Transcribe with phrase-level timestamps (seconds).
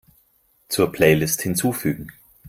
[0.67, 2.11] Zur Playlist hinzufügen.